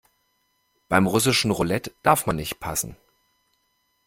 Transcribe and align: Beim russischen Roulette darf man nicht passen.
Beim 0.89 1.05
russischen 1.05 1.51
Roulette 1.51 1.91
darf 2.01 2.25
man 2.25 2.35
nicht 2.35 2.59
passen. 2.59 2.97